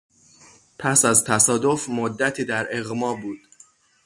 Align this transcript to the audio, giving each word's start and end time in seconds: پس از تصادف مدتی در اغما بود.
پس 0.79 1.05
از 1.05 1.23
تصادف 1.23 1.89
مدتی 1.89 2.45
در 2.45 2.77
اغما 2.77 3.13
بود. 3.13 3.39